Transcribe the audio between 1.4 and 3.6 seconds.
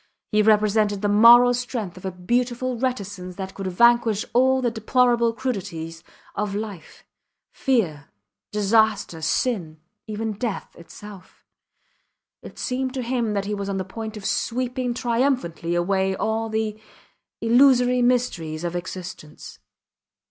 strength of a beautiful reticence that